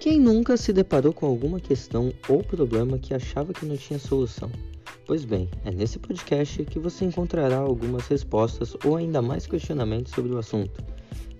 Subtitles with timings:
[0.00, 4.48] Quem nunca se deparou com alguma questão ou problema que achava que não tinha solução?
[5.04, 10.32] Pois bem, é nesse podcast que você encontrará algumas respostas ou ainda mais questionamentos sobre
[10.32, 10.84] o assunto.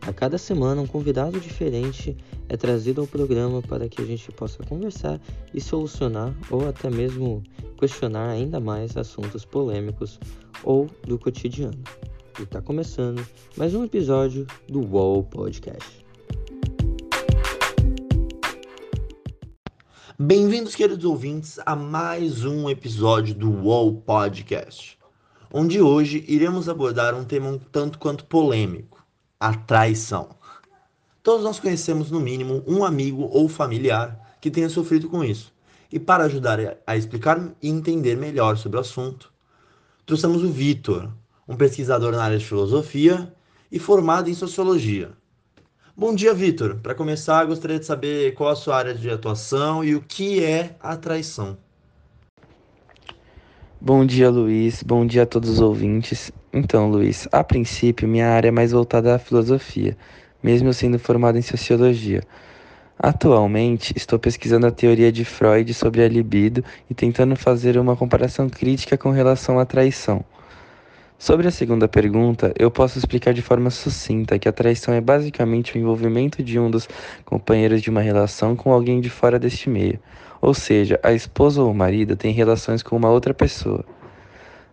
[0.00, 2.16] A cada semana, um convidado diferente
[2.48, 5.20] é trazido ao programa para que a gente possa conversar
[5.52, 7.42] e solucionar ou até mesmo
[7.78, 10.18] questionar ainda mais assuntos polêmicos
[10.64, 11.82] ou do cotidiano.
[12.38, 13.22] E está começando
[13.54, 16.05] mais um episódio do UOL Podcast.
[20.18, 24.98] Bem-vindos, queridos ouvintes, a mais um episódio do UOL Podcast,
[25.52, 29.04] onde hoje iremos abordar um tema um tanto quanto polêmico:
[29.38, 30.30] a traição.
[31.22, 35.52] Todos nós conhecemos, no mínimo, um amigo ou familiar que tenha sofrido com isso.
[35.92, 39.30] E para ajudar a explicar e entender melhor sobre o assunto,
[40.06, 41.10] trouxemos o Vitor,
[41.46, 43.30] um pesquisador na área de filosofia
[43.70, 45.12] e formado em sociologia.
[45.98, 46.76] Bom dia, Vitor.
[46.76, 50.76] Para começar, gostaria de saber qual a sua área de atuação e o que é
[50.78, 51.56] a traição.
[53.80, 54.82] Bom dia, Luiz.
[54.82, 56.30] Bom dia a todos os ouvintes.
[56.52, 59.96] Então, Luiz, a princípio, minha área é mais voltada à filosofia,
[60.42, 62.22] mesmo eu sendo formado em sociologia.
[62.98, 68.50] Atualmente, estou pesquisando a teoria de Freud sobre a libido e tentando fazer uma comparação
[68.50, 70.22] crítica com relação à traição.
[71.18, 75.74] Sobre a segunda pergunta, eu posso explicar de forma sucinta que a traição é basicamente
[75.74, 76.86] o envolvimento de um dos
[77.24, 79.98] companheiros de uma relação com alguém de fora deste meio,
[80.42, 83.82] ou seja, a esposa ou o marido tem relações com uma outra pessoa.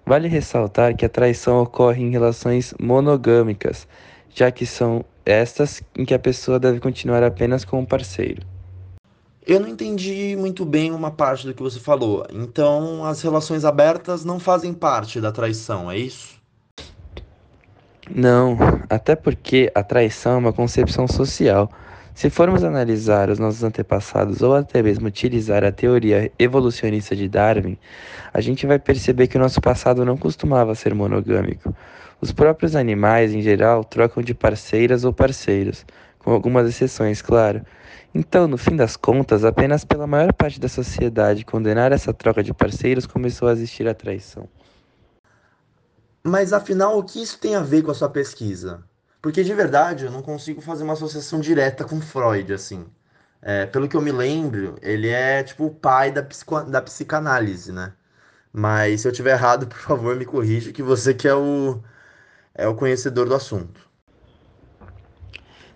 [0.05, 3.87] Vale ressaltar que a traição ocorre em relações monogâmicas,
[4.29, 8.52] já que são estas em que a pessoa deve continuar apenas com o parceiro.
[9.45, 12.25] Eu não entendi muito bem uma parte do que você falou.
[12.31, 16.41] Então, as relações abertas não fazem parte da traição, é isso?
[18.09, 18.57] Não,
[18.89, 21.69] até porque a traição é uma concepção social.
[22.13, 27.77] Se formos analisar os nossos antepassados ou até mesmo utilizar a teoria evolucionista de Darwin,
[28.33, 31.75] a gente vai perceber que o nosso passado não costumava ser monogâmico.
[32.21, 35.85] Os próprios animais, em geral, trocam de parceiras ou parceiros,
[36.23, 37.65] com algumas exceções, claro.
[38.13, 42.53] Então, no fim das contas, apenas pela maior parte da sociedade condenar essa troca de
[42.53, 44.47] parceiros começou a existir a traição.
[46.23, 48.83] Mas afinal, o que isso tem a ver com a sua pesquisa?
[49.21, 52.85] Porque de verdade eu não consigo fazer uma associação direta com Freud, assim.
[53.41, 56.61] É, pelo que eu me lembro, ele é tipo o pai da, psico...
[56.63, 57.93] da psicanálise, né?
[58.53, 61.81] Mas se eu tiver errado, por favor, me corrija, que você que é o,
[62.55, 63.89] é o conhecedor do assunto.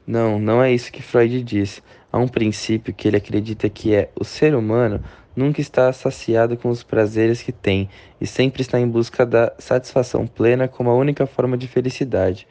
[0.08, 1.84] Não, não é isso que Freud diz.
[2.10, 5.04] Há um princípio que ele acredita que é o ser humano
[5.36, 10.26] nunca está saciado com os prazeres que tem e sempre está em busca da satisfação
[10.26, 12.48] plena como a única forma de felicidade.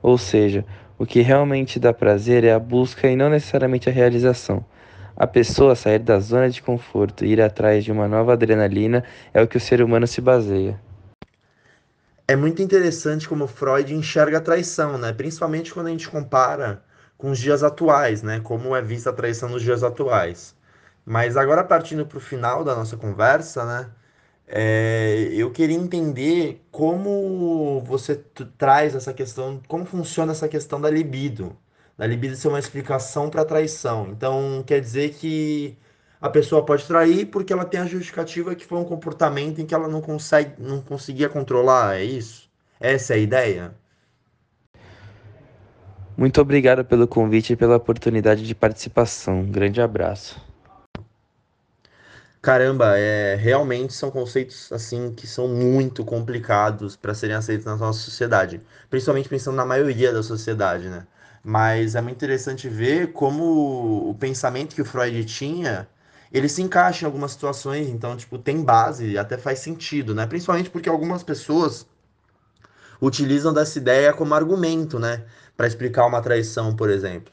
[0.00, 0.64] Ou seja,
[0.96, 4.64] o que realmente dá prazer é a busca e não necessariamente a realização.
[5.16, 9.02] A pessoa sair da zona de conforto e ir atrás de uma nova adrenalina
[9.34, 10.80] é o que o ser humano se baseia.
[12.26, 15.12] É muito interessante como Freud enxerga a traição, né?
[15.12, 16.82] Principalmente quando a gente compara
[17.20, 18.40] com os dias atuais, né?
[18.40, 20.56] Como é vista a traição nos dias atuais.
[21.04, 23.90] Mas agora partindo para o final da nossa conversa, né?
[24.46, 28.16] É, eu queria entender como você
[28.58, 31.56] traz essa questão, como funciona essa questão da libido,
[31.96, 34.08] da libido ser uma explicação para a traição.
[34.10, 35.78] Então, quer dizer que
[36.20, 39.74] a pessoa pode trair porque ela tem a justificativa que foi um comportamento em que
[39.74, 42.50] ela não consegue, não conseguia controlar, é isso?
[42.80, 43.74] Essa é a ideia?
[46.20, 49.40] Muito obrigado pelo convite e pela oportunidade de participação.
[49.40, 50.38] Um grande abraço.
[52.42, 58.00] Caramba, é, realmente são conceitos assim que são muito complicados para serem aceitos na nossa
[58.00, 58.60] sociedade,
[58.90, 61.06] principalmente pensando na maioria da sociedade, né?
[61.42, 65.88] Mas é muito interessante ver como o pensamento que o Freud tinha,
[66.30, 70.26] ele se encaixa em algumas situações, então, tipo, tem base, até faz sentido, né?
[70.26, 71.86] Principalmente porque algumas pessoas
[73.00, 75.24] utilizam dessa ideia como argumento, né?
[75.56, 77.32] Para explicar uma traição, por exemplo.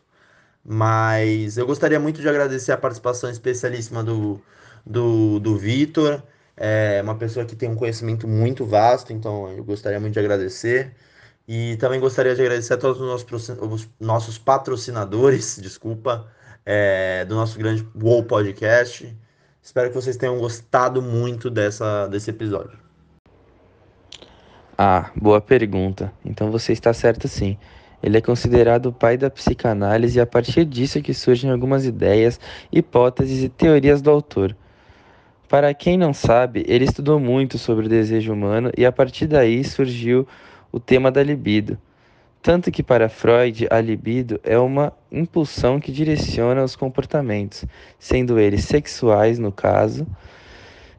[0.63, 4.41] Mas eu gostaria muito de agradecer a participação especialíssima do,
[4.85, 6.21] do, do Vitor.
[6.55, 10.93] É uma pessoa que tem um conhecimento muito vasto, então eu gostaria muito de agradecer.
[11.47, 16.27] E também gostaria de agradecer a todos os nossos, os nossos patrocinadores, desculpa,
[16.65, 19.15] é, do nosso grande WoW Podcast.
[19.61, 22.86] Espero que vocês tenham gostado muito dessa, desse episódio.
[24.77, 26.13] Ah, boa pergunta.
[26.23, 27.57] Então você está certo sim.
[28.03, 31.83] Ele é considerado o pai da psicanálise e a partir disso é que surgem algumas
[31.83, 32.39] ideias,
[32.71, 34.55] hipóteses e teorias do autor.
[35.49, 39.63] Para quem não sabe, ele estudou muito sobre o desejo humano e a partir daí
[39.63, 40.27] surgiu
[40.71, 41.75] o tema da libido.
[42.39, 47.65] Tanto que para Freud, a libido é uma impulsão que direciona os comportamentos,
[47.97, 50.05] sendo eles sexuais no caso.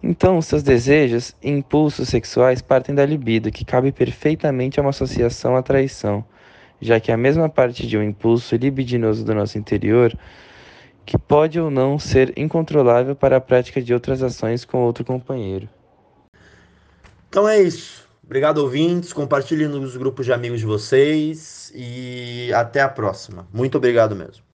[0.02, 5.56] Então, seus desejos e impulsos sexuais partem da libido, que cabe perfeitamente a uma associação
[5.56, 6.24] à traição,
[6.80, 10.16] já que é a mesma parte de um impulso libidinoso do nosso interior
[11.08, 15.66] que pode ou não ser incontrolável para a prática de outras ações com outro companheiro.
[17.30, 18.06] Então é isso.
[18.22, 19.10] Obrigado, ouvintes.
[19.10, 23.48] Compartilhem nos grupos de amigos de vocês e até a próxima.
[23.50, 24.44] Muito obrigado mesmo.